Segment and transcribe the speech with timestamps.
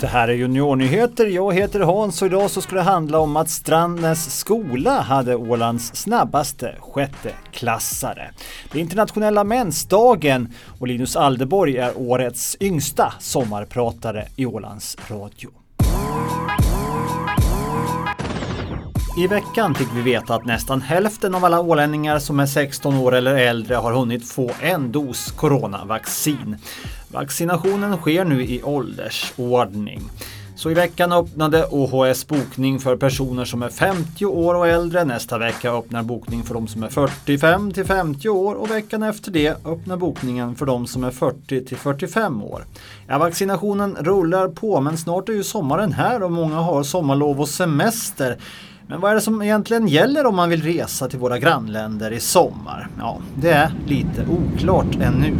[0.00, 1.26] Det här är Juniornyheter.
[1.26, 5.94] Jag heter Hans och idag så ska det handla om att Strandnäs skola hade Ålands
[5.94, 8.30] snabbaste sjätteklassare.
[8.72, 15.50] Det är internationella mensdagen och Linus Aldeborg är årets yngsta sommarpratare i Ålands Radio.
[19.18, 23.14] I veckan fick vi veta att nästan hälften av alla ålänningar som är 16 år
[23.14, 26.56] eller äldre har hunnit få en dos coronavaccin.
[27.12, 30.00] Vaccinationen sker nu i åldersordning.
[30.56, 35.04] Så i veckan öppnade OHS bokning för personer som är 50 år och äldre.
[35.04, 39.30] Nästa vecka öppnar bokning för de som är 45 till 50 år och veckan efter
[39.30, 42.64] det öppnar bokningen för de som är 40 till 45 år.
[43.08, 47.48] Ja, vaccinationen rullar på men snart är ju sommaren här och många har sommarlov och
[47.48, 48.36] semester.
[48.86, 52.20] Men vad är det som egentligen gäller om man vill resa till våra grannländer i
[52.20, 52.88] sommar?
[52.98, 55.34] Ja, det är lite oklart ännu.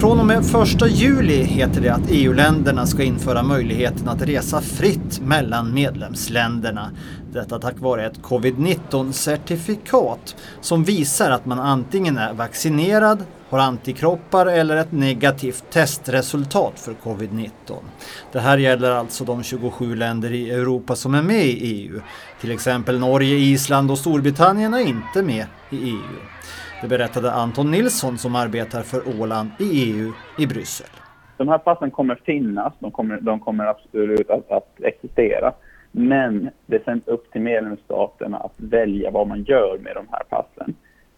[0.00, 5.20] Från och med 1 juli heter det att EU-länderna ska införa möjligheten att resa fritt
[5.20, 6.90] mellan medlemsländerna.
[7.32, 14.46] Detta tack vare ett covid-19 certifikat som visar att man antingen är vaccinerad, har antikroppar
[14.46, 17.50] eller ett negativt testresultat för covid-19.
[18.32, 22.00] Det här gäller alltså de 27 länder i Europa som är med i EU.
[22.40, 26.18] Till exempel Norge, Island och Storbritannien är inte med i EU.
[26.80, 30.90] Det berättade Anton Nilsson som arbetar för Åland i EU i Bryssel.
[31.36, 35.52] De här passen kommer finnas, de kommer, de kommer absolut att, att existera.
[35.92, 40.22] Men det är sen upp till medlemsstaterna att välja vad man gör med de här
[40.28, 40.74] passen.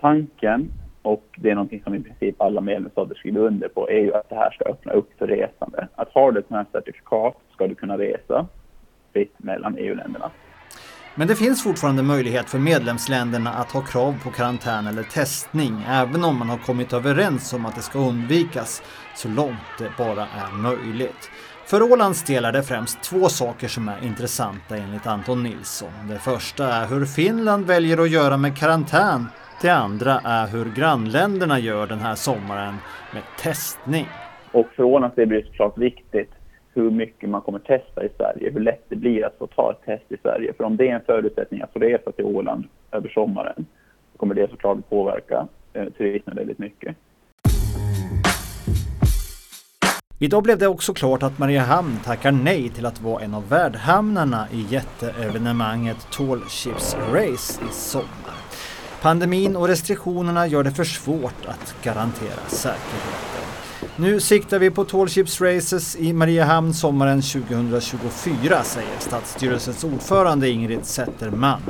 [0.00, 0.68] Tanken,
[1.02, 4.28] och det är någonting som i princip alla medlemsstater skriver under på, är ju att
[4.28, 5.88] det här ska öppna upp för resande.
[5.94, 8.46] Att har du ett sådant här certifikat ska du kunna resa
[9.12, 10.30] fritt mellan EU-länderna.
[11.14, 16.24] Men det finns fortfarande möjlighet för medlemsländerna att ha krav på karantän eller testning även
[16.24, 18.82] om man har kommit överens om att det ska undvikas
[19.14, 21.30] så långt det bara är möjligt.
[21.66, 25.92] För Ålands del är det främst två saker som är intressanta enligt Anton Nilsson.
[26.08, 29.26] Det första är hur Finland väljer att göra med karantän.
[29.62, 32.74] Det andra är hur grannländerna gör den här sommaren
[33.14, 34.08] med testning.
[34.52, 36.30] Och för Ålands del blir det såklart viktigt
[36.74, 39.84] hur mycket man kommer testa i Sverige, hur lätt det blir att få ta ett
[39.84, 40.52] test i Sverige.
[40.52, 43.66] För om det är en förutsättning att få resa till Åland över sommaren,
[44.12, 46.96] så kommer det såklart påverka eh, turismen väldigt mycket.
[50.18, 54.46] Idag blev det också klart att Mariehamn tackar nej till att vara en av värdhamnarna
[54.52, 58.38] i jätteevenemanget Tall Ships Race i sommar.
[59.02, 63.41] Pandemin och restriktionerna gör det för svårt att garantera säkerheten.
[63.96, 70.84] Nu siktar vi på Tall Ships Races i Mariehamn sommaren 2024, säger Stadsstyrelsens ordförande Ingrid
[70.84, 71.60] Zetterman.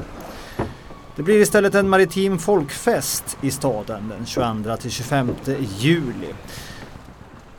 [1.17, 5.31] Det blir istället en maritim folkfest i staden den 22-25
[5.79, 6.29] juli.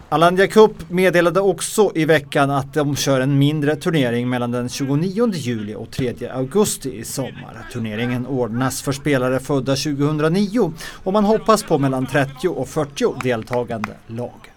[0.09, 5.31] Alandia Cup meddelade också i veckan att de kör en mindre turnering mellan den 29
[5.34, 7.68] juli och 3 augusti i sommar.
[7.74, 13.94] Turneringen ordnas för spelare födda 2009 och man hoppas på mellan 30 och 40 deltagande
[14.07, 14.52] lag.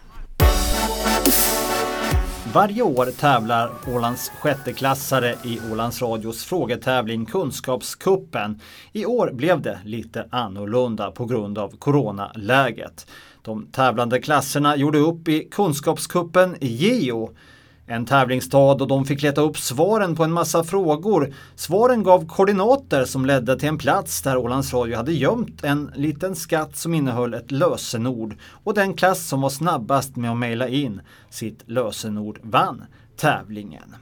[2.54, 8.60] Varje år tävlar Ålands sjätteklassare i Ålands Radios frågetävling Kunskapskuppen.
[8.92, 13.06] I år blev det lite annorlunda på grund av coronaläget.
[13.42, 17.30] De tävlande klasserna gjorde upp i Kunskapskuppen Geo
[17.86, 21.34] en tävlingsstad och de fick leta upp svaren på en massa frågor.
[21.54, 26.36] Svaren gav koordinater som ledde till en plats där Ålands Radio hade gömt en liten
[26.36, 31.00] skatt som innehöll ett lösenord och den klass som var snabbast med att mejla in
[31.30, 32.84] sitt lösenord vann
[33.16, 33.96] tävlingen.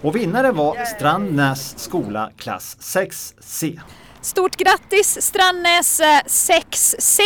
[0.00, 3.80] Och vinnare var Strandnäs skola klass 6C.
[4.28, 7.20] Stort grattis Strandnäs eh, 6C!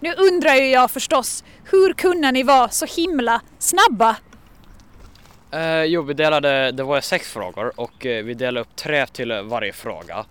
[0.00, 4.16] Nu undrar ju jag förstås, hur kunde ni vara så himla snabba?
[5.52, 9.32] Eh, jo, vi delade, det var sex frågor och eh, vi delade upp tre till
[9.32, 10.24] varje fråga.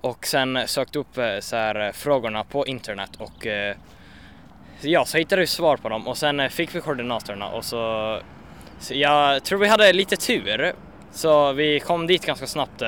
[0.00, 3.76] Och sen sökte upp eh, så här, frågorna på internet och eh,
[4.80, 8.20] ja, så hittade vi svar på dem och sen fick vi koordinaterna och så,
[8.80, 10.72] så jag tror vi hade lite tur
[11.12, 12.82] så vi kom dit ganska snabbt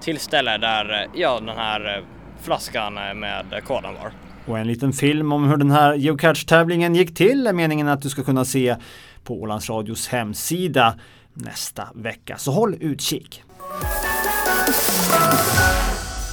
[0.00, 2.04] till stället där ja, den här
[2.42, 4.12] flaskan eh, med koden var.
[4.46, 8.08] Och en liten film om hur den här geocache-tävlingen gick till är meningen att du
[8.08, 8.76] ska kunna se
[9.24, 10.94] på Ålands Radios hemsida
[11.34, 12.38] nästa vecka.
[12.38, 13.42] Så håll utkik!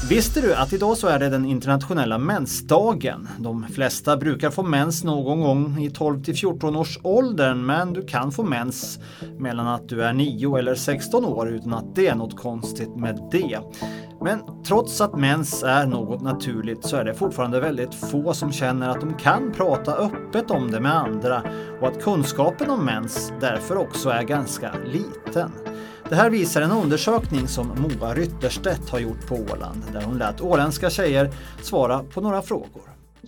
[0.09, 3.27] Visste du att idag så är det den internationella mensdagen?
[3.37, 8.05] De flesta brukar få mens någon gång i 12 till 14 års åldern men du
[8.05, 8.99] kan få mens
[9.37, 13.29] mellan att du är 9 eller 16 år utan att det är något konstigt med
[13.31, 13.59] det.
[14.21, 18.89] Men trots att mens är något naturligt så är det fortfarande väldigt få som känner
[18.89, 21.43] att de kan prata öppet om det med andra
[21.81, 25.51] och att kunskapen om mens därför också är ganska liten.
[26.09, 30.41] Det här visar en undersökning som Moa Rytterstedt har gjort på Åland där hon lät
[30.41, 31.29] åländska tjejer
[31.61, 32.81] svara på några frågor.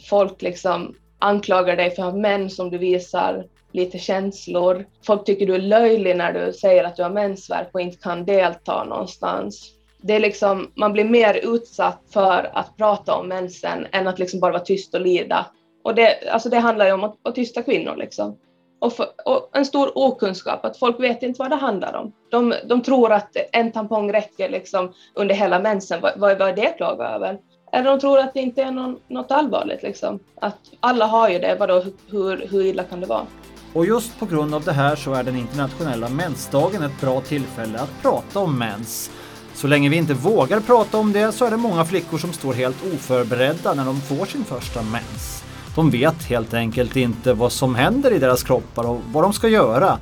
[0.09, 4.85] Folk liksom anklagar dig för att ha mens om du visar lite känslor.
[5.05, 8.25] Folk tycker du är löjlig när du säger att du har mensvärk och inte kan
[8.25, 9.71] delta någonstans.
[10.01, 14.39] Det är liksom, man blir mer utsatt för att prata om mensen än att liksom
[14.39, 15.45] bara vara tyst och lida.
[15.83, 17.95] Och det, alltså det handlar ju om att, att tysta kvinnor.
[17.95, 18.37] Liksom
[18.81, 22.11] och, för, och, en stor okunskap, att folk vet inte vad det handlar om.
[22.31, 26.67] De, de tror att en tampong räcker liksom under hela mensen, vad, vad är det
[26.67, 27.39] att klaga över?
[27.73, 30.19] Eller de tror att det inte är någon, något allvarligt, liksom.
[30.41, 33.25] att alla har ju det, vadå, hur, hur illa kan det vara?
[33.73, 37.79] Och just på grund av det här så är den internationella mensdagen ett bra tillfälle
[37.79, 39.11] att prata om mens.
[39.53, 42.53] Så länge vi inte vågar prata om det så är det många flickor som står
[42.53, 45.50] helt oförberedda när de får sin första mens.
[45.75, 49.47] De vet helt enkelt inte vad som händer i deras kroppar och vad de ska
[49.47, 49.99] göra.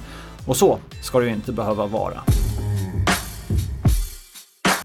[0.47, 2.21] Och så ska det ju inte behöva vara.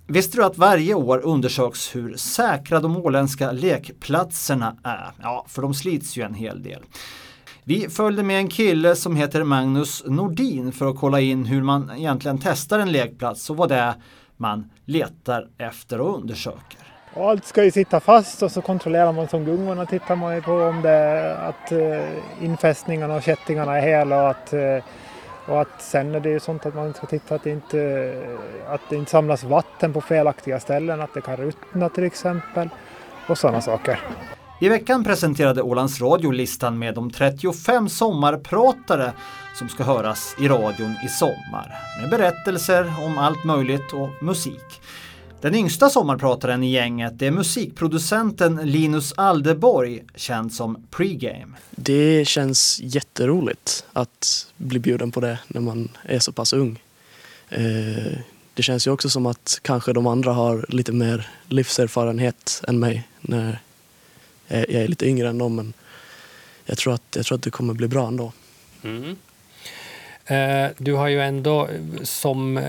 [0.06, 5.12] Visste du att varje år undersöks hur säkra de åländska lekplatserna är?
[5.22, 6.82] Ja, för de slits ju en hel del.
[7.64, 11.90] Vi följde med en kille som heter Magnus Nordin för att kolla in hur man
[11.96, 13.94] egentligen testar en lekplats och vad det är
[14.36, 16.93] man letar efter och undersöker.
[17.14, 20.42] Och allt ska ju sitta fast och så kontrollerar man som gungorna tittar man ju
[20.42, 24.78] på om det att eh, infästningarna och kättingarna är hela och att, eh,
[25.46, 28.12] och att sen är det ju sånt att man ska titta att det, inte,
[28.68, 32.68] att det inte samlas vatten på felaktiga ställen, att det kan ruttna till exempel
[33.28, 34.00] och sådana saker.
[34.60, 39.12] I veckan presenterade Ålands Radio listan med de 35 sommarpratare
[39.54, 44.80] som ska höras i radion i sommar med berättelser om allt möjligt och musik.
[45.44, 51.56] Den yngsta sommarprataren i gänget är musikproducenten Linus Aldeborg, känd som Pregame.
[51.70, 56.82] Det känns jätteroligt att bli bjuden på det när man är så pass ung.
[57.48, 58.18] Eh,
[58.54, 63.08] det känns ju också som att kanske de andra har lite mer livserfarenhet än mig
[63.20, 63.58] när
[64.48, 65.56] jag är lite yngre än dem.
[65.56, 65.72] Men
[66.64, 68.32] jag tror att, jag tror att det kommer bli bra ändå.
[68.82, 69.16] Mm.
[70.26, 71.68] Eh, du har ju ändå
[72.02, 72.64] som eh,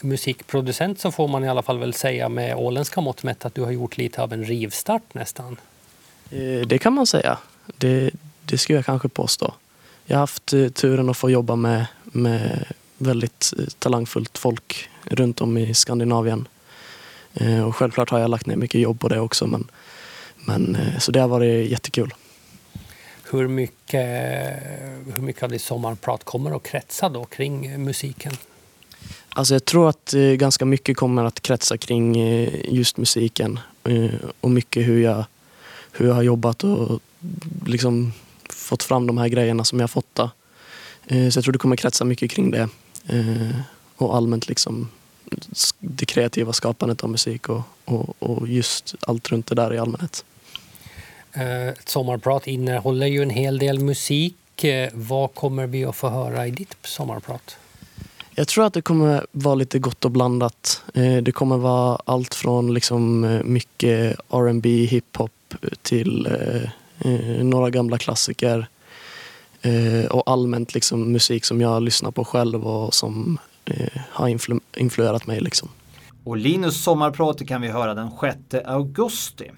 [0.00, 3.62] musikproducent så får man i alla fall väl säga med åländska mått mätt att du
[3.62, 5.56] har gjort lite av en rivstart nästan.
[6.30, 7.38] Eh, det kan man säga.
[7.76, 8.10] Det,
[8.44, 9.54] det skulle jag kanske påstå.
[10.04, 12.64] Jag har haft turen att få jobba med, med
[12.98, 16.48] väldigt talangfullt folk runt om i Skandinavien.
[17.66, 19.46] Och självklart har jag lagt ner mycket jobb på det också.
[19.46, 19.70] Men,
[20.36, 22.14] men, så det har varit jättekul.
[23.30, 24.06] Hur mycket,
[25.14, 28.32] hur mycket av ditt sommarprat kommer att kretsa då kring musiken?
[29.28, 34.10] Alltså jag tror att eh, ganska mycket kommer att kretsa kring eh, just musiken eh,
[34.40, 35.24] och mycket hur jag,
[35.92, 37.00] hur jag har jobbat och
[37.66, 38.12] liksom
[38.50, 40.14] fått fram de här grejerna som jag har fått.
[40.14, 40.30] Då.
[41.08, 42.68] Så jag tror det kommer kretsa mycket kring det
[43.96, 44.88] och allmänt liksom
[45.78, 50.24] det kreativa skapandet av musik och, och, och just allt runt det där i allmänhet.
[51.36, 54.64] Eh, ett sommarprat innehåller ju en hel del musik.
[54.64, 57.56] Eh, vad kommer vi att få höra i ditt sommarprat?
[58.34, 60.82] Jag tror att det kommer vara lite gott och blandat.
[60.94, 65.32] Eh, det kommer vara allt från liksom mycket R&B, hiphop
[65.82, 66.28] till
[67.42, 68.66] några gamla klassiker
[70.10, 73.38] och allmänt liksom musik som jag lyssnar på själv och som
[74.10, 75.40] har influ influerat mig.
[75.40, 75.68] Liksom.
[76.24, 78.10] Och Linus sommarprat kan vi höra den
[78.50, 79.50] 6 augusti.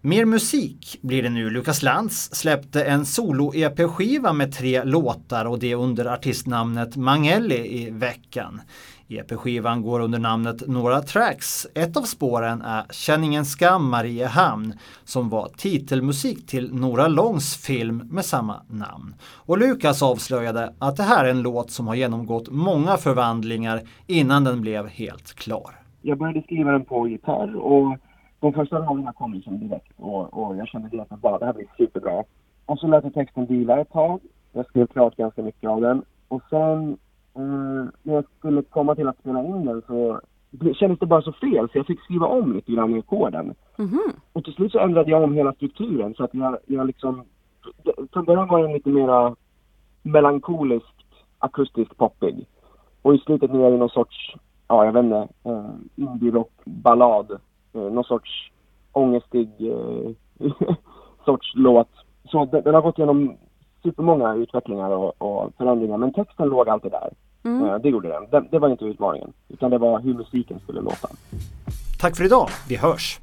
[0.00, 1.50] Mer musik blir det nu.
[1.50, 8.60] Lukas Lantz släppte en solo-EP-skiva med tre låtar och det under artistnamnet Mangelli i veckan.
[9.08, 11.66] EP-skivan går under namnet Några Tracks.
[11.74, 14.74] Ett av spåren är Känn ingen skam Mariehamn
[15.04, 19.14] som var titelmusik till Nora Långs film med samma namn.
[19.22, 24.44] Och Lukas avslöjade att det här är en låt som har genomgått många förvandlingar innan
[24.44, 25.74] den blev helt klar.
[26.02, 27.98] Jag började skriva den på gitarr och
[28.40, 31.52] de första raderna kom liksom direkt och, och jag kände direkt att bara det här
[31.52, 32.24] blir superbra.
[32.66, 34.20] Och så lät jag texten vila ett tag.
[34.52, 36.02] Jag skrev klart ganska mycket av den.
[36.28, 36.98] Och sen
[37.34, 40.20] eh, när jag skulle komma till att spela in den så
[40.74, 43.54] kändes det bara så fel så jag fick skriva om lite grann i ackorden.
[43.78, 44.12] Mm -hmm.
[44.32, 47.24] Och till slut så ändrade jag om hela strukturen så att jag, jag liksom...
[48.12, 49.36] Från början var den lite mera
[50.02, 51.04] melankoliskt
[51.38, 52.46] akustiskt poppig.
[53.02, 54.34] Och i slutet nu är det någon sorts,
[54.68, 57.38] ja jag vet inte, eh, indie rock ballad eh,
[57.72, 58.50] någon sorts
[58.92, 60.10] ångestig eh,
[61.24, 61.88] sorts låt.
[62.30, 63.36] Så den, den har gått igenom
[63.82, 67.10] supermånga utvecklingar och, och förändringar men texten låg alltid där.
[67.44, 67.64] Mm.
[67.64, 68.30] Eh, det gjorde den.
[68.30, 71.08] Det, det var inte utmaningen utan det var hur musiken skulle låta.
[72.00, 73.20] Tack för idag, vi hörs!